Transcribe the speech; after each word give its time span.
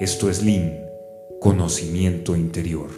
Esto 0.00 0.28
es 0.28 0.42
Lin, 0.42 0.76
conocimiento 1.40 2.34
interior. 2.34 2.90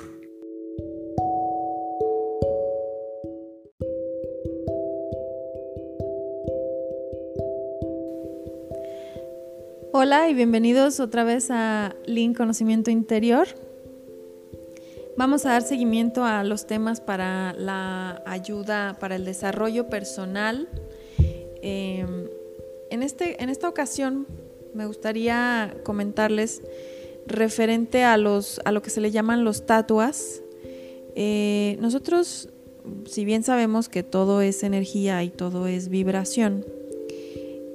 Hola 9.93 10.31
y 10.31 10.35
bienvenidos 10.35 10.99
otra 10.99 11.23
vez 11.25 11.51
a 11.51 11.95
Lin 12.07 12.33
Conocimiento 12.33 12.91
Interior. 12.91 13.47
Vamos 15.19 15.45
a 15.45 15.51
dar 15.51 15.63
seguimiento 15.63 16.25
a 16.25 16.45
los 16.45 16.67
temas 16.67 17.03
para 17.03 17.53
la 17.53 18.23
ayuda, 18.25 18.97
para 18.99 19.17
el 19.17 19.27
desarrollo 19.27 19.91
personal. 19.91 20.67
Em, 21.61 22.27
en, 22.89 23.03
este, 23.03 23.43
en 23.43 23.51
esta 23.51 23.69
ocasión 23.69 24.27
me 24.77 24.87
gustaría 24.87 25.75
comentarles 25.85 26.63
referente 27.27 28.05
a, 28.05 28.17
los, 28.17 28.61
a 28.65 28.73
lo 28.73 28.83
que 28.83 28.91
se 28.91 29.01
le 29.01 29.11
llaman 29.11 29.45
los 29.45 29.67
tatuas. 29.67 30.43
Eh, 31.15 31.77
nosotros, 31.81 32.51
si 33.07 33.25
bien 33.25 33.43
sabemos 33.43 33.89
que 33.89 34.03
todo 34.03 34.41
es 34.41 34.63
energía 34.63 35.23
y 35.25 35.31
todo 35.31 35.67
es 35.67 35.89
vibración, 35.89 36.65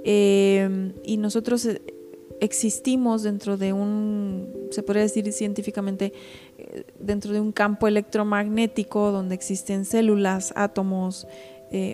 eh, 0.03 0.93
y 1.03 1.17
nosotros 1.17 1.65
eh, 1.65 1.81
existimos 2.39 3.23
dentro 3.23 3.57
de 3.57 3.73
un, 3.73 4.67
se 4.71 4.83
podría 4.83 5.03
decir 5.03 5.31
científicamente, 5.31 6.13
dentro 6.99 7.33
de 7.33 7.41
un 7.41 7.51
campo 7.51 7.87
electromagnético 7.87 9.11
donde 9.11 9.35
existen 9.35 9.85
células, 9.85 10.53
átomos, 10.55 11.27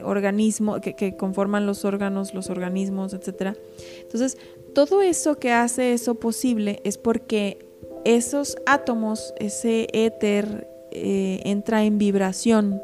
organismos 0.03 0.81
que, 0.81 0.95
que, 0.95 1.15
conforman 1.15 1.67
los 1.67 1.85
órganos, 1.85 2.33
los 2.33 2.49
organismos, 2.49 3.13
etc. 3.13 3.55
Entonces, 4.01 4.35
todo 4.73 5.01
eso 5.01 5.39
que 5.39 5.51
hace 5.51 5.93
eso 5.93 6.15
posible 6.15 6.81
es 6.83 6.97
porque 6.97 7.67
esos 8.05 8.57
átomos, 8.65 9.33
ese 9.39 9.87
éter, 9.93 10.67
eh, 10.91 11.41
entra 11.43 11.83
en 11.83 11.97
vibración 11.97 12.81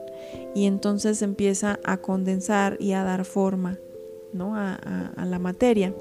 y 0.53 0.66
entonces 0.66 1.22
empieza 1.22 1.80
a 1.83 1.97
condensar 1.97 2.77
y 2.80 2.91
a 2.91 3.03
dar 3.03 3.25
forma 3.25 3.80
¿no? 4.33 4.55
a, 4.55 5.13
la 5.25 5.39
materia. 5.39 5.94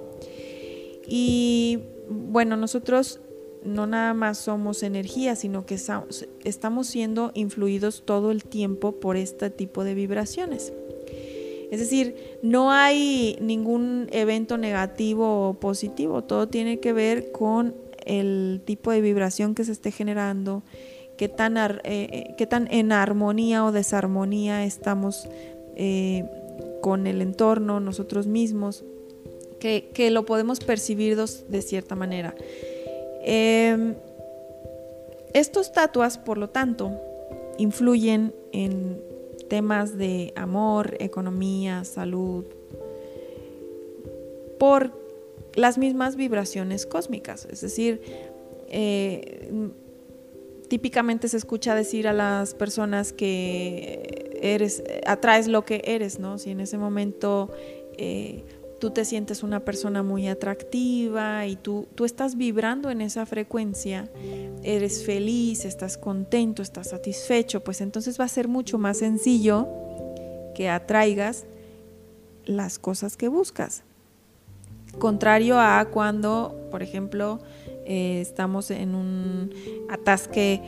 Y 1.07 1.81
bueno, 2.09 2.57
nosotros 2.57 3.21
no 3.65 3.87
nada 3.87 4.15
más 4.15 4.39
somos 4.39 4.83
energía, 4.83 5.37
sino 5.37 5.65
que 5.65 5.79
estamos 6.45 6.87
siendo 6.87 7.31
influidos 7.35 8.03
todo 8.05 8.31
el 8.31 8.45
tiempo 8.45 8.99
por 8.99 9.17
este 9.17 9.51
tipo 9.51 9.85
de 9.85 9.95
vibraciones. 9.95 10.73
Es 11.73 11.81
decir, 11.81 12.39
no 12.43 12.71
hay 12.71 13.39
ningún 13.41 14.07
evento 14.13 14.59
negativo 14.59 15.49
o 15.49 15.55
positivo, 15.55 16.23
todo 16.23 16.47
tiene 16.47 16.81
que 16.81 16.93
ver 16.93 17.33
con 17.33 17.75
el 18.05 18.61
tipo 18.67 18.91
de 18.91 19.01
vibración 19.01 19.55
que 19.55 19.65
se 19.65 19.73
esté 19.73 19.91
generando, 19.91 20.63
qué 21.17 21.31
tan, 21.31 21.57
eh, 21.57 22.35
eh, 22.39 22.47
tan 22.47 22.71
en 22.71 22.93
armonía 22.93 23.65
o 23.65 23.73
desarmonía 23.73 24.67
estamos 24.67 25.27
eh, 25.75 26.29
con 26.83 27.07
el 27.07 27.23
entorno, 27.23 27.81
nosotros 27.81 28.27
mismos, 28.27 28.85
que, 29.59 29.89
que 29.95 30.11
lo 30.11 30.27
podemos 30.27 30.61
percibir 30.61 31.17
de 31.17 31.63
cierta 31.63 31.97
manera. 31.97 32.35
Em, 33.25 33.95
estos 35.33 35.73
tatuas, 35.73 36.19
por 36.19 36.37
lo 36.37 36.51
tanto, 36.51 37.01
influyen 37.57 38.35
en 38.53 39.12
temas 39.49 39.97
de 39.97 40.33
amor, 40.37 40.97
economía, 41.01 41.85
salud, 41.85 42.45
por 44.59 44.93
las 45.55 45.79
mismas 45.79 46.17
vibraciones 46.17 46.87
cósmicas. 46.87 47.47
Es 47.51 47.61
decir, 47.61 48.01
eh, 48.69 49.71
típicamente 50.69 51.29
se 51.29 51.37
escucha 51.37 51.75
decir 51.75 52.09
a 52.09 52.13
las 52.13 52.55
personas 52.55 53.13
que 53.13 54.39
eres, 54.41 54.83
atraes 55.07 55.49
lo 55.49 55.65
que 55.65 55.83
eres, 55.85 56.19
¿no? 56.19 56.39
Si 56.39 56.51
en 56.51 56.61
ese 56.61 56.79
momento 56.79 57.51
eh, 57.99 58.45
tú 58.83 58.91
te 58.91 59.05
sientes 59.05 59.45
una 59.45 59.61
persona 59.61 60.03
muy 60.03 60.27
atractiva 60.27 61.47
y 61.47 61.55
tú, 61.55 61.87
tú 61.95 62.05
estás 62.05 62.35
vibrando 62.35 62.91
en 62.91 63.01
esa 63.01 63.27
frecuencia, 63.27 64.11
eres 64.65 65.07
feliz, 65.07 65.65
estás 65.65 65.97
contento, 65.97 66.63
estás 66.63 66.89
satisfecho, 66.89 67.63
pues 67.63 67.81
entonces 67.81 68.19
va 68.19 68.25
a 68.25 68.29
ser 68.29 68.49
mucho 68.49 68.79
más 68.79 68.99
sencillo 68.99 69.69
que 70.57 70.69
atraigas 70.69 71.47
las 72.45 72.81
cosas 72.81 73.17
que 73.17 73.29
buscas. 73.29 73.85
Contrario 74.99 75.61
a 75.61 75.85
cuando, 75.85 76.67
por 76.73 76.83
ejemplo, 76.83 77.39
eh, 77.87 78.21
estamos 78.21 78.73
en 78.73 78.97
un 78.97 79.53
atasque 79.91 80.61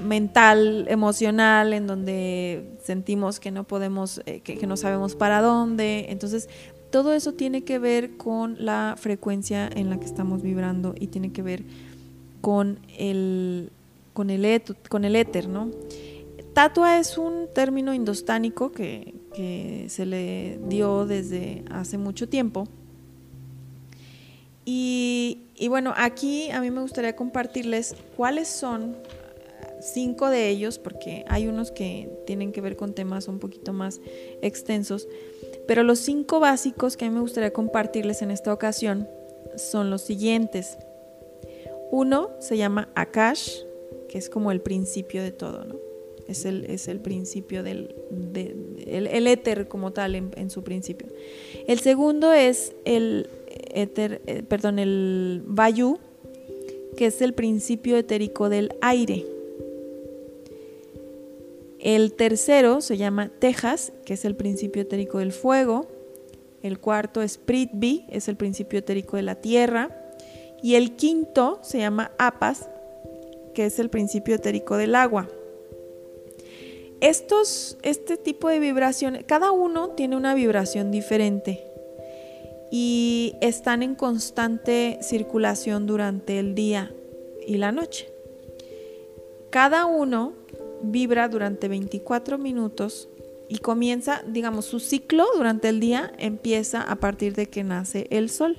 mental, 0.00 0.86
emocional, 0.88 1.72
en 1.72 1.88
donde 1.88 2.78
sentimos 2.84 3.40
que 3.40 3.50
no 3.50 3.64
podemos, 3.64 4.22
eh, 4.26 4.40
que, 4.40 4.56
que, 4.56 4.66
no 4.68 4.76
sabemos 4.76 5.16
para 5.16 5.40
dónde. 5.40 6.06
Entonces, 6.10 6.48
todo 6.96 7.12
eso 7.12 7.34
tiene 7.34 7.62
que 7.62 7.78
ver 7.78 8.16
con 8.16 8.56
la 8.58 8.94
frecuencia 8.96 9.68
en 9.68 9.90
la 9.90 10.00
que 10.00 10.06
estamos 10.06 10.40
vibrando 10.40 10.94
y 10.98 11.08
tiene 11.08 11.30
que 11.30 11.42
ver 11.42 11.62
con 12.40 12.78
el, 12.96 13.70
con 14.14 14.30
el, 14.30 14.62
con 14.88 15.04
el 15.04 15.14
éter, 15.14 15.46
¿no? 15.46 15.70
Tatua 16.54 16.98
es 16.98 17.18
un 17.18 17.48
término 17.54 17.92
indostánico 17.92 18.72
que, 18.72 19.12
se 19.90 20.06
le 20.06 20.58
dio 20.70 21.04
desde 21.04 21.64
hace 21.68 21.98
mucho 21.98 22.30
tiempo. 22.30 22.66
Y, 24.64 25.42
y, 25.54 25.68
bueno, 25.68 25.92
aquí 25.98 26.50
a 26.50 26.62
mí 26.62 26.70
me 26.70 26.80
gustaría 26.80 27.14
compartirles 27.14 27.94
cuáles 28.16 28.48
son 28.48 28.96
cinco 29.82 30.30
de 30.30 30.48
ellos, 30.48 30.78
porque 30.78 31.26
hay 31.28 31.46
unos 31.46 31.72
que 31.72 32.08
tienen 32.26 32.52
que 32.52 32.62
ver 32.62 32.74
con 32.74 32.94
temas 32.94 33.28
un 33.28 33.38
poquito 33.38 33.74
más 33.74 34.00
extensos. 34.40 35.06
Pero 35.66 35.82
los 35.82 35.98
cinco 35.98 36.40
básicos 36.40 36.96
que 36.96 37.04
a 37.04 37.08
mí 37.08 37.14
me 37.14 37.20
gustaría 37.20 37.52
compartirles 37.52 38.22
en 38.22 38.30
esta 38.30 38.52
ocasión 38.52 39.08
son 39.56 39.90
los 39.90 40.02
siguientes. 40.02 40.78
Uno 41.90 42.30
se 42.40 42.56
llama 42.56 42.88
Akash, 42.94 43.62
que 44.08 44.18
es 44.18 44.28
como 44.28 44.52
el 44.52 44.60
principio 44.60 45.22
de 45.22 45.32
todo, 45.32 45.64
¿no? 45.64 45.76
Es 46.28 46.44
el, 46.44 46.64
es 46.64 46.88
el 46.88 46.98
principio 46.98 47.62
del 47.62 47.94
el, 48.86 49.26
éter 49.28 49.68
como 49.68 49.92
tal 49.92 50.16
en, 50.16 50.50
su 50.50 50.64
principio. 50.64 51.06
El 51.68 51.78
segundo 51.78 52.32
es 52.32 52.74
el 52.84 53.28
éter, 53.72 54.22
eh, 54.26 54.42
perdón, 54.42 54.80
el 54.80 55.42
Vayu, 55.46 55.98
que 56.96 57.06
es 57.06 57.22
el 57.22 57.32
principio 57.32 57.96
etérico 57.96 58.48
del 58.48 58.74
aire. 58.80 59.24
El 61.86 62.14
tercero 62.14 62.80
se 62.80 62.96
llama 62.96 63.30
Tejas, 63.38 63.92
que 64.04 64.14
es 64.14 64.24
el 64.24 64.34
principio 64.34 64.82
etérico 64.82 65.20
del 65.20 65.30
fuego. 65.30 65.86
El 66.60 66.80
cuarto 66.80 67.22
es 67.22 67.38
Prithvi, 67.38 68.06
es 68.08 68.26
el 68.26 68.34
principio 68.36 68.80
etérico 68.80 69.16
de 69.16 69.22
la 69.22 69.36
tierra. 69.36 69.96
Y 70.60 70.74
el 70.74 70.96
quinto 70.96 71.60
se 71.62 71.78
llama 71.78 72.10
Apas, 72.18 72.68
que 73.54 73.66
es 73.66 73.78
el 73.78 73.88
principio 73.88 74.34
etérico 74.34 74.76
del 74.76 74.96
agua. 74.96 75.28
Estos, 77.00 77.78
este 77.82 78.16
tipo 78.16 78.48
de 78.48 78.58
vibraciones, 78.58 79.22
cada 79.24 79.52
uno 79.52 79.90
tiene 79.90 80.16
una 80.16 80.34
vibración 80.34 80.90
diferente 80.90 81.62
y 82.72 83.36
están 83.40 83.84
en 83.84 83.94
constante 83.94 84.98
circulación 85.02 85.86
durante 85.86 86.40
el 86.40 86.56
día 86.56 86.92
y 87.46 87.58
la 87.58 87.70
noche. 87.70 88.08
Cada 89.50 89.86
uno 89.86 90.32
vibra 90.82 91.28
durante 91.28 91.68
24 91.68 92.38
minutos 92.38 93.08
y 93.48 93.58
comienza, 93.58 94.22
digamos, 94.26 94.64
su 94.64 94.80
ciclo 94.80 95.24
durante 95.36 95.68
el 95.68 95.80
día 95.80 96.12
empieza 96.18 96.82
a 96.82 96.96
partir 96.96 97.34
de 97.34 97.48
que 97.48 97.64
nace 97.64 98.06
el 98.10 98.30
sol. 98.30 98.56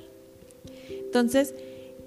Entonces, 0.88 1.54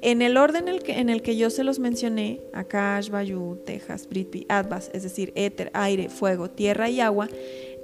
en 0.01 0.21
el 0.21 0.37
orden 0.37 0.67
en 0.67 0.75
el 0.75 0.83
que, 0.83 0.99
en 0.99 1.09
el 1.09 1.21
que 1.21 1.37
yo 1.37 1.49
se 1.49 1.63
los 1.63 1.79
mencioné, 1.79 2.41
Akash, 2.53 3.09
Vayu, 3.09 3.57
Tejas, 3.65 4.07
Prithvi, 4.07 4.45
Advas, 4.49 4.89
es 4.93 5.03
decir, 5.03 5.31
éter, 5.35 5.69
aire, 5.73 6.09
fuego, 6.09 6.49
tierra 6.49 6.89
y 6.89 7.01
agua, 7.01 7.29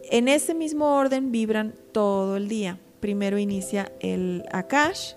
en 0.09 0.27
ese 0.27 0.55
mismo 0.55 0.95
orden 0.95 1.31
vibran 1.31 1.75
todo 1.91 2.37
el 2.37 2.47
día. 2.47 2.79
Primero 2.99 3.37
inicia 3.37 3.91
el 3.99 4.43
Akash, 4.51 5.13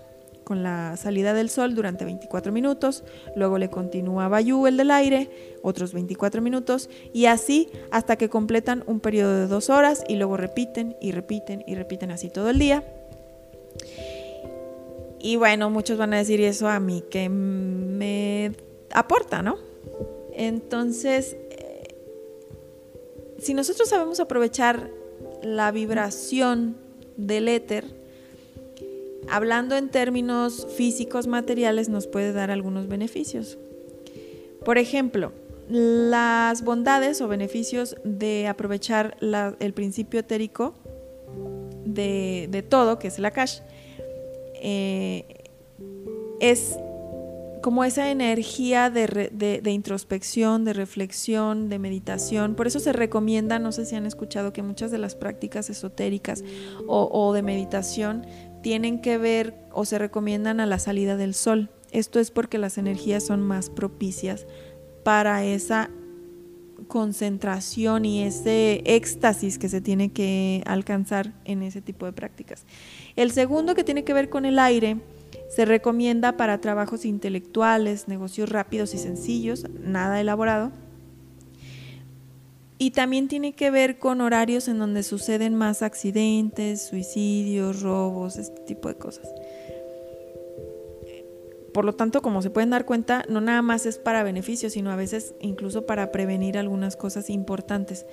con 0.51 0.63
la 0.63 0.97
salida 0.97 1.33
del 1.33 1.49
sol 1.49 1.75
durante 1.75 2.03
24 2.03 2.51
minutos, 2.51 3.05
luego 3.37 3.57
le 3.57 3.69
continúa 3.69 4.27
Bayú, 4.27 4.67
el 4.67 4.75
del 4.75 4.91
aire, 4.91 5.29
otros 5.61 5.93
24 5.93 6.41
minutos, 6.41 6.89
y 7.13 7.27
así 7.27 7.69
hasta 7.89 8.17
que 8.17 8.27
completan 8.27 8.83
un 8.85 8.99
periodo 8.99 9.33
de 9.33 9.47
dos 9.47 9.69
horas 9.69 10.03
y 10.09 10.17
luego 10.17 10.35
repiten 10.35 10.97
y 10.99 11.13
repiten 11.13 11.63
y 11.65 11.75
repiten 11.75 12.11
así 12.11 12.29
todo 12.29 12.49
el 12.49 12.59
día. 12.59 12.83
Y 15.21 15.37
bueno, 15.37 15.69
muchos 15.69 15.97
van 15.97 16.13
a 16.13 16.17
decir 16.17 16.41
eso 16.41 16.67
a 16.67 16.81
mí 16.81 17.01
que 17.09 17.29
me 17.29 18.51
aporta, 18.91 19.41
¿no? 19.41 19.57
Entonces, 20.33 21.37
eh, 21.49 21.95
si 23.39 23.53
nosotros 23.53 23.87
sabemos 23.87 24.19
aprovechar 24.19 24.89
la 25.41 25.71
vibración 25.71 26.75
del 27.15 27.47
éter, 27.47 28.00
hablando 29.29 29.75
en 29.75 29.89
términos 29.89 30.67
físicos 30.75 31.27
materiales, 31.27 31.89
nos 31.89 32.07
puede 32.07 32.33
dar 32.33 32.51
algunos 32.51 32.87
beneficios. 32.87 33.57
Por 34.65 34.77
ejemplo, 34.77 35.31
las 35.69 36.63
bondades 36.63 37.21
o 37.21 37.27
beneficios 37.27 37.95
de 38.03 38.47
aprovechar 38.47 39.17
el 39.59 39.73
principio 39.73 40.19
etérico 40.19 40.75
de, 41.85 42.65
todo, 42.69 42.99
que 42.99 43.07
es 43.07 43.19
la 43.19 43.31
cash, 43.31 43.59
eh, 44.55 45.25
es 46.39 46.77
como 47.61 47.83
esa 47.83 48.09
energía 48.09 48.89
de, 48.89 49.61
introspección, 49.65 50.65
de 50.65 50.73
reflexión, 50.73 51.69
de 51.69 51.79
meditación. 51.79 52.55
Por 52.55 52.67
eso 52.67 52.79
se 52.79 52.91
recomienda, 52.91 53.59
no 53.59 53.71
sé 53.71 53.85
si 53.85 53.95
han 53.95 54.05
escuchado, 54.05 54.51
que 54.51 54.63
muchas 54.63 54.91
de 54.91 54.97
las 54.97 55.15
prácticas 55.15 55.69
esotéricas 55.69 56.43
o, 56.87 57.33
de 57.33 57.43
meditación 57.43 58.25
tienen 58.61 59.01
que 59.01 59.17
ver 59.17 59.55
o 59.71 59.85
se 59.85 59.97
recomiendan 59.97 60.59
a 60.59 60.65
la 60.65 60.79
salida 60.79 61.17
del 61.17 61.33
sol. 61.33 61.69
Esto 61.91 62.19
es 62.19 62.31
porque 62.31 62.57
las 62.57 62.77
energías 62.77 63.25
son 63.25 63.41
más 63.41 63.69
propicias 63.69 64.45
para 65.03 65.43
esa 65.43 65.89
concentración 66.87 68.05
y 68.05 68.23
ese 68.23 68.81
éxtasis 68.85 69.57
que 69.57 69.69
se 69.69 69.81
tiene 69.81 70.11
que 70.11 70.61
alcanzar 70.65 71.33
en 71.45 71.63
ese 71.63 71.81
tipo 71.81 72.05
de 72.05 72.13
prácticas. 72.13 72.65
El 73.15 73.31
segundo 73.31 73.75
que 73.75 73.83
tiene 73.83 74.03
que 74.03 74.13
ver 74.13 74.29
con 74.29 74.45
el 74.45 74.59
aire 74.59 74.97
se 75.49 75.65
recomienda 75.65 76.37
para 76.37 76.59
trabajos 76.59 77.05
intelectuales, 77.05 78.07
negocios 78.07 78.49
rápidos 78.49 78.93
y 78.93 78.97
sencillos, 78.97 79.65
nada 79.81 80.19
elaborado. 80.19 80.71
Y 82.81 82.89
también 82.89 83.27
tiene 83.27 83.53
que 83.53 83.69
ver 83.69 83.99
con 83.99 84.21
horarios 84.21 84.67
en 84.67 84.79
donde 84.79 85.03
suceden 85.03 85.53
más 85.53 85.83
accidentes, 85.83 86.81
suicidios, 86.81 87.83
robos, 87.83 88.37
este 88.37 88.59
tipo 88.61 88.89
de 88.89 88.95
cosas. 88.95 89.31
Por 91.75 91.85
lo 91.85 91.93
tanto, 91.93 92.23
como 92.23 92.41
se 92.41 92.49
pueden 92.49 92.71
dar 92.71 92.85
cuenta, 92.85 93.23
no 93.29 93.39
nada 93.39 93.61
más 93.61 93.85
es 93.85 93.99
para 93.99 94.23
beneficio, 94.23 94.71
sino 94.71 94.89
a 94.89 94.95
veces 94.95 95.35
incluso 95.41 95.85
para 95.85 96.11
prevenir 96.11 96.57
algunas 96.57 96.95
cosas 96.95 97.29
importantes. 97.29 98.07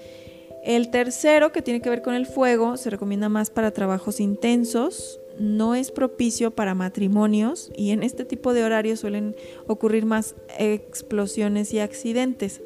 El 0.62 0.90
tercero, 0.90 1.50
que 1.50 1.62
tiene 1.62 1.80
que 1.80 1.88
ver 1.88 2.02
con 2.02 2.12
el 2.12 2.26
fuego, 2.26 2.76
se 2.76 2.90
recomienda 2.90 3.30
más 3.30 3.48
para 3.48 3.70
trabajos 3.70 4.20
intensos, 4.20 5.18
no 5.38 5.76
es 5.76 5.90
propicio 5.90 6.50
para 6.50 6.74
matrimonios 6.74 7.72
y 7.74 7.92
en 7.92 8.02
este 8.02 8.26
tipo 8.26 8.52
de 8.52 8.64
horarios 8.64 9.00
suelen 9.00 9.34
ocurrir 9.66 10.04
más 10.04 10.34
explosiones 10.58 11.72
y 11.72 11.78
accidentes. 11.78 12.60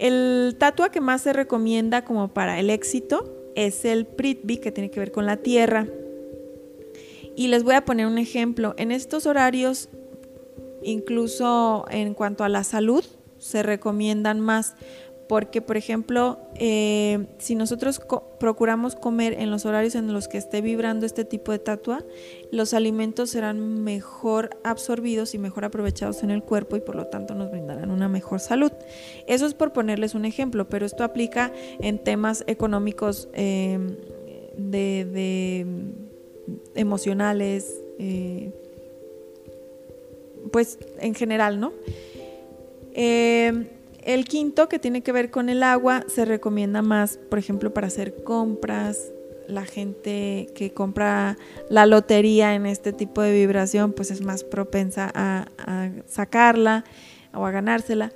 El 0.00 0.56
tatua 0.58 0.90
que 0.90 1.02
más 1.02 1.20
se 1.20 1.34
recomienda 1.34 2.06
como 2.06 2.28
para 2.28 2.58
el 2.58 2.70
éxito 2.70 3.52
es 3.54 3.84
el 3.84 4.06
Prithvi, 4.06 4.56
que 4.56 4.72
tiene 4.72 4.90
que 4.90 4.98
ver 4.98 5.12
con 5.12 5.26
la 5.26 5.36
tierra. 5.36 5.86
Y 7.36 7.48
les 7.48 7.64
voy 7.64 7.74
a 7.74 7.84
poner 7.84 8.06
un 8.06 8.16
ejemplo. 8.16 8.74
En 8.78 8.92
estos 8.92 9.26
horarios, 9.26 9.90
incluso 10.82 11.84
en 11.90 12.14
cuanto 12.14 12.44
a 12.44 12.48
la 12.48 12.64
salud, 12.64 13.04
se 13.36 13.62
recomiendan 13.62 14.40
más 14.40 14.74
porque, 15.30 15.62
por 15.62 15.76
ejemplo, 15.76 16.40
eh, 16.56 17.26
si 17.38 17.54
nosotros 17.54 18.00
procuramos 18.40 18.96
comer 18.96 19.34
en 19.34 19.52
los 19.52 19.64
horarios 19.64 19.94
en 19.94 20.12
los 20.12 20.26
que 20.26 20.38
esté 20.38 20.60
vibrando 20.60 21.06
este 21.06 21.24
tipo 21.24 21.52
de 21.52 21.60
tatua, 21.60 22.02
los 22.50 22.74
alimentos 22.74 23.30
serán 23.30 23.84
mejor 23.84 24.50
absorbidos 24.64 25.32
y 25.36 25.38
mejor 25.38 25.64
aprovechados 25.64 26.24
en 26.24 26.32
el 26.32 26.42
cuerpo 26.42 26.74
y 26.74 26.80
por 26.80 26.96
lo 26.96 27.06
tanto 27.06 27.36
nos 27.36 27.48
brindarán 27.48 27.92
una 27.92 28.08
mejor 28.08 28.40
salud. 28.40 28.72
Eso 29.28 29.46
es 29.46 29.54
por 29.54 29.72
ponerles 29.72 30.16
un 30.16 30.24
ejemplo, 30.24 30.68
pero 30.68 30.84
esto 30.84 31.04
aplica 31.04 31.52
en 31.78 32.02
temas 32.02 32.42
económicos 32.48 33.28
em, 33.32 33.94
de, 34.56 35.64
emocionales, 36.74 37.80
eh, 38.00 38.50
pues 40.50 40.76
en 40.98 41.14
general, 41.14 41.60
¿no? 41.60 41.72
Em, 42.94 43.68
el 44.04 44.24
quinto, 44.24 44.68
que 44.68 44.78
tiene 44.78 45.02
que 45.02 45.12
ver 45.12 45.30
con 45.30 45.48
el 45.48 45.62
agua, 45.62 46.04
se 46.08 46.24
recomienda 46.24 46.82
más, 46.82 47.18
por 47.28 47.38
ejemplo, 47.38 47.72
para 47.72 47.88
hacer 47.88 48.22
compras. 48.22 49.12
La 49.46 49.64
gente 49.64 50.48
que 50.54 50.72
compra 50.72 51.36
la 51.68 51.84
lotería 51.84 52.54
en 52.54 52.66
este 52.66 52.92
tipo 52.92 53.20
de 53.20 53.32
vibración, 53.32 53.92
pues 53.92 54.12
es 54.12 54.22
más 54.22 54.44
propensa 54.44 55.10
a, 55.12 55.90
sacarla 56.06 56.84
o 57.34 57.44
a 57.44 57.50
ganársela. 57.50 58.12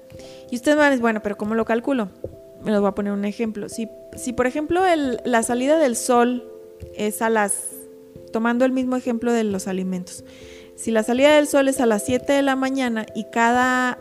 Y 0.51 0.57
ustedes 0.57 0.77
van 0.77 0.87
a 0.87 0.91
decir, 0.91 1.03
bueno, 1.03 1.23
pero 1.23 1.37
¿cómo 1.37 1.57
lo 1.57 1.65
calculo? 1.65 2.11
Me 2.63 2.71
los 2.71 2.81
voy 2.81 2.89
a 2.89 2.95
poner 2.95 3.13
un 3.13 3.25
ejemplo. 3.25 3.69
Si, 3.69 3.89
si 4.17 4.33
por 4.33 4.47
ejemplo, 4.47 4.83
la 5.25 5.43
salida 5.43 5.77
del 5.77 5.97
sol 5.97 6.49
es 6.95 7.21
a 7.21 7.31
las, 7.31 7.73
tomando 8.33 8.65
el 8.65 8.71
mismo 8.71 8.95
ejemplo 8.95 9.33
de 9.33 9.43
los 9.43 9.67
alimentos, 9.67 10.25
si 10.77 10.93
la 10.93 11.03
salida 11.03 11.35
del 11.35 11.49
sol 11.49 11.69
es 11.69 11.81
a 11.81 11.87
las 11.87 12.05
7 12.05 12.33
de 12.33 12.43
la 12.43 12.55
mañana 12.55 13.07
y 13.15 13.25
cada 13.31 13.99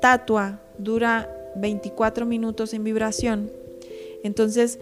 tatua 0.00 0.60
dura 0.78 1.28
24 1.56 2.26
minutos 2.26 2.74
en 2.74 2.84
vibración. 2.84 3.50
Entonces, 4.22 4.78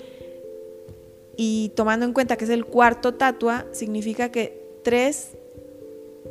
y 1.37 1.71
tomando 1.75 2.07
en 2.07 2.13
cuenta 2.13 2.37
que 2.37 2.45
es 2.45 2.51
el 2.51 2.65
cuarto 2.65 3.15
tatua, 3.15 3.67
significa 3.73 4.31
que 4.31 4.81
tres 4.83 5.37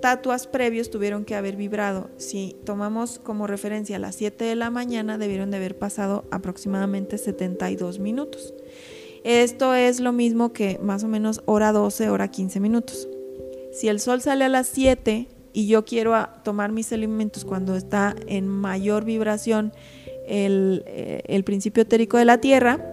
tatuas 0.01 0.47
previos 0.47 0.89
tuvieron 0.89 1.25
que 1.25 1.35
haber 1.35 1.55
vibrado. 1.55 2.09
Si 2.17 2.55
tomamos 2.65 3.19
como 3.19 3.47
referencia 3.47 3.99
las 3.99 4.15
7 4.15 4.43
de 4.43 4.55
la 4.55 4.69
mañana, 4.69 5.17
debieron 5.17 5.51
de 5.51 5.57
haber 5.57 5.77
pasado 5.77 6.25
aproximadamente 6.31 7.17
72 7.17 7.99
minutos. 7.99 8.53
Esto 9.23 9.73
es 9.73 9.99
lo 9.99 10.11
mismo 10.11 10.53
que 10.53 10.79
más 10.81 11.03
o 11.03 11.07
menos 11.07 11.41
hora 11.45 11.71
12, 11.71 12.09
hora 12.09 12.29
15 12.29 12.59
minutos. 12.59 13.07
Si 13.73 13.87
el 13.87 13.99
sol 13.99 14.21
sale 14.21 14.45
a 14.45 14.49
las 14.49 14.67
7 14.67 15.27
y 15.55 15.67
yo 15.67 15.85
quiero 15.85 16.13
tomar 16.43 16.73
mis 16.73 16.91
alimentos 16.91 17.45
cuando 17.45 17.77
está 17.77 18.13
en 18.27 18.45
mayor 18.45 19.05
vibración 19.05 19.71
eh, 20.27 21.21
el, 21.25 21.43
principio 21.45 21.83
etérico 21.83 22.17
de 22.17 22.25
la 22.25 22.39
Tierra, 22.39 22.85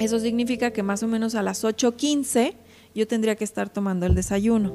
eso 0.00 0.18
significa 0.18 0.70
que 0.70 0.82
más 0.82 1.02
o 1.02 1.08
menos 1.08 1.34
a 1.34 1.42
las 1.42 1.62
8.15 1.62 2.54
yo 2.94 3.06
tendría 3.06 3.36
que 3.36 3.44
estar 3.44 3.68
tomando 3.68 4.06
el 4.06 4.14
desayuno. 4.14 4.72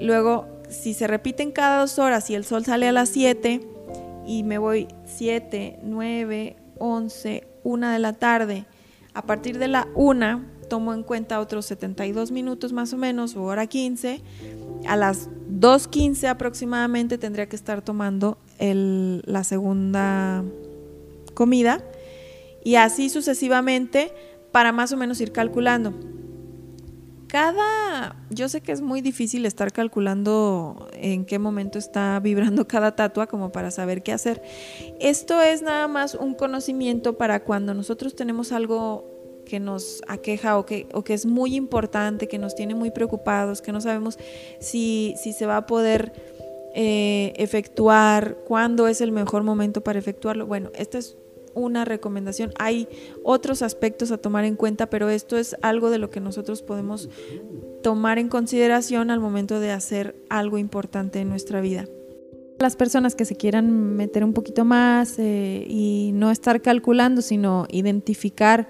Luego, 0.00 0.46
si 0.70 0.94
se 0.94 1.06
repiten 1.06 1.52
cada 1.52 1.80
dos 1.80 1.98
horas 1.98 2.30
y 2.30 2.36
el 2.36 2.46
sol 2.46 2.64
sale 2.64 2.88
a 2.88 2.92
las 2.92 3.10
7 3.10 3.60
y 4.26 4.44
me 4.44 4.56
voy 4.56 4.88
7, 5.04 5.80
9, 5.82 6.56
11, 6.78 7.46
1 7.64 7.90
de 7.90 7.98
la 7.98 8.14
tarde, 8.14 8.64
a 9.12 9.26
partir 9.26 9.58
de 9.58 9.68
la 9.68 9.88
1 9.94 10.52
tomo 10.70 10.94
en 10.94 11.02
cuenta 11.02 11.38
otros 11.38 11.66
72 11.66 12.30
minutos 12.30 12.72
más 12.72 12.94
o 12.94 12.96
menos, 12.96 13.36
o 13.36 13.42
hora 13.42 13.66
15, 13.66 14.22
a 14.86 14.96
las 14.96 15.28
2.15 15.58 16.28
aproximadamente 16.28 17.18
tendría 17.18 17.48
que 17.48 17.56
estar 17.56 17.82
tomando 17.82 18.38
la 18.58 19.44
segunda 19.44 20.44
comida 21.34 21.82
y 22.64 22.76
así 22.76 23.08
sucesivamente 23.08 24.12
para 24.52 24.72
más 24.72 24.92
o 24.92 24.96
menos 24.96 25.20
ir 25.20 25.32
calculando. 25.32 25.94
Cada, 27.26 28.14
yo 28.28 28.50
sé 28.50 28.60
que 28.60 28.72
es 28.72 28.82
muy 28.82 29.00
difícil 29.00 29.46
estar 29.46 29.72
calculando 29.72 30.90
en 30.92 31.24
qué 31.24 31.38
momento 31.38 31.78
está 31.78 32.20
vibrando 32.22 32.68
cada 32.68 32.94
tatua 32.94 33.26
como 33.26 33.52
para 33.52 33.70
saber 33.70 34.02
qué 34.02 34.12
hacer. 34.12 34.42
Esto 35.00 35.40
es 35.40 35.62
nada 35.62 35.88
más 35.88 36.14
un 36.14 36.34
conocimiento 36.34 37.16
para 37.16 37.42
cuando 37.42 37.72
nosotros 37.72 38.14
tenemos 38.14 38.52
algo 38.52 39.11
que 39.44 39.60
nos 39.60 40.02
aqueja 40.08 40.58
o 40.58 40.66
que, 40.66 40.86
o 40.92 41.04
que 41.04 41.14
es 41.14 41.26
muy 41.26 41.54
importante, 41.54 42.28
que 42.28 42.38
nos 42.38 42.54
tiene 42.54 42.74
muy 42.74 42.90
preocupados, 42.90 43.62
que 43.62 43.72
no 43.72 43.80
sabemos 43.80 44.18
si, 44.60 45.14
si 45.22 45.32
se 45.32 45.46
va 45.46 45.58
a 45.58 45.66
poder 45.66 46.12
eh, 46.74 47.34
efectuar, 47.36 48.38
cuándo 48.46 48.88
es 48.88 49.00
el 49.00 49.12
mejor 49.12 49.42
momento 49.42 49.82
para 49.82 49.98
efectuarlo. 49.98 50.46
Bueno, 50.46 50.70
esta 50.74 50.98
es 50.98 51.16
una 51.54 51.84
recomendación. 51.84 52.52
Hay 52.58 52.88
otros 53.24 53.62
aspectos 53.62 54.10
a 54.10 54.18
tomar 54.18 54.44
en 54.44 54.56
cuenta, 54.56 54.88
pero 54.88 55.10
esto 55.10 55.36
es 55.36 55.56
algo 55.62 55.90
de 55.90 55.98
lo 55.98 56.10
que 56.10 56.20
nosotros 56.20 56.62
podemos 56.62 57.10
tomar 57.82 58.18
en 58.18 58.28
consideración 58.28 59.10
al 59.10 59.20
momento 59.20 59.60
de 59.60 59.70
hacer 59.70 60.16
algo 60.30 60.58
importante 60.58 61.20
en 61.20 61.28
nuestra 61.28 61.60
vida. 61.60 61.86
Las 62.58 62.76
personas 62.76 63.16
que 63.16 63.24
se 63.24 63.34
quieran 63.34 63.96
meter 63.96 64.24
un 64.24 64.32
poquito 64.32 64.64
más 64.64 65.18
eh, 65.18 65.66
y 65.68 66.12
no 66.14 66.30
estar 66.30 66.62
calculando, 66.62 67.20
sino 67.20 67.66
identificar 67.70 68.68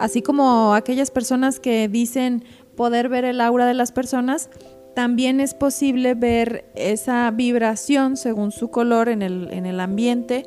así 0.00 0.22
como 0.22 0.74
aquellas 0.74 1.10
personas 1.10 1.60
que 1.60 1.88
dicen 1.88 2.44
poder 2.74 3.08
ver 3.08 3.24
el 3.24 3.40
aura 3.40 3.66
de 3.66 3.74
las 3.74 3.92
personas, 3.92 4.48
también 4.94 5.40
es 5.40 5.54
posible 5.54 6.14
ver 6.14 6.64
esa 6.74 7.30
vibración 7.30 8.16
según 8.16 8.50
su 8.50 8.70
color 8.70 9.08
en 9.08 9.22
el, 9.22 9.80
ambiente 9.80 10.46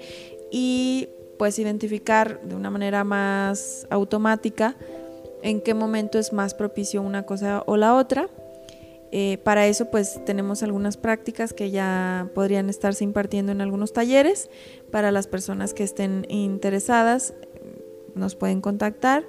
y 0.52 1.08
pues 1.38 1.60
identificar 1.60 2.42
de 2.42 2.56
una 2.56 2.70
manera 2.70 3.04
más 3.04 3.88
automática 3.90 4.76
en 5.42 5.62
qué 5.62 5.74
momento 5.74 6.20
es 6.20 6.34
más 6.34 6.54
propicio 6.54 7.02
una 7.02 7.24
cosa 7.24 7.64
o 7.66 7.78
la 7.78 7.96
otra. 7.96 8.28
Eh, 9.12 9.38
para 9.44 9.68
eso 9.68 9.92
pues 9.92 10.20
tenemos 10.26 10.64
algunas 10.64 10.98
prácticas 10.98 11.54
que 11.54 11.70
ya 11.70 12.30
podrían 12.34 12.70
estarse 12.70 13.04
impartiendo 13.04 13.52
en 13.52 13.62
algunos 13.62 13.94
talleres. 13.94 14.50
Para 14.92 15.12
las 15.12 15.28
personas 15.28 15.74
que 15.74 15.84
estén 15.84 16.26
interesadas 16.30 17.34
nos 18.16 18.36
pueden 18.36 18.62
contactar 18.62 19.26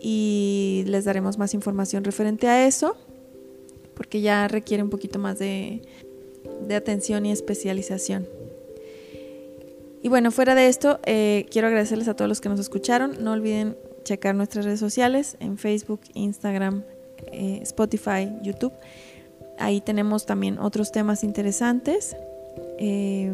y 0.00 0.84
les 0.86 1.04
daremos 1.04 1.38
más 1.38 1.54
información 1.54 2.04
referente 2.04 2.48
a 2.48 2.66
eso. 2.66 2.96
porque 3.94 4.20
ya 4.20 4.46
requiere 4.46 4.84
un 4.84 4.90
poquito 4.90 5.18
más 5.18 5.40
de, 5.40 5.82
de 6.68 6.74
atención 6.76 7.26
y 7.26 7.32
especialización. 7.32 8.28
Y 10.02 10.08
bueno, 10.08 10.30
fuera 10.30 10.54
de 10.54 10.68
esto, 10.68 11.00
eh, 11.04 11.46
quiero 11.50 11.66
agradecerles 11.66 12.08
a 12.08 12.14
todos 12.14 12.28
los 12.28 12.40
que 12.40 12.48
nos 12.48 12.60
escucharon. 12.60 13.16
No 13.22 13.32
olviden 13.32 13.76
checar 14.04 14.34
nuestras 14.34 14.64
redes 14.64 14.80
sociales 14.80 15.36
en 15.40 15.58
Facebook, 15.58 16.00
Instagram, 16.14 16.84
eh, 17.32 17.58
Spotify, 17.62 18.28
YouTube. 18.42 18.72
Ahí 19.58 19.80
tenemos 19.80 20.24
también 20.24 20.58
otros 20.58 20.92
temas 20.92 21.24
interesantes, 21.24 22.16
eh, 22.78 23.32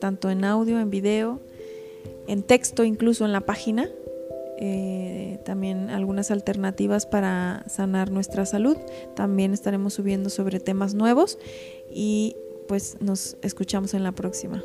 tanto 0.00 0.30
en 0.30 0.44
audio, 0.44 0.80
en 0.80 0.88
video, 0.88 1.40
en 2.26 2.42
texto, 2.42 2.84
incluso 2.84 3.24
en 3.24 3.32
la 3.32 3.40
página. 3.42 3.88
también 5.44 5.90
algunas 5.90 6.30
alternativas 6.30 7.06
para 7.06 7.64
sanar 7.68 8.10
nuestra 8.10 8.46
salud. 8.46 8.76
También 9.14 9.52
estaremos 9.52 9.94
subiendo 9.94 10.30
sobre 10.30 10.58
temas 10.58 10.94
nuevos 10.94 11.38
y 11.90 12.36
pues 12.66 12.96
nos 13.00 13.36
escuchamos 13.42 13.94
en 13.94 14.02
la 14.02 14.12
próxima. 14.12 14.64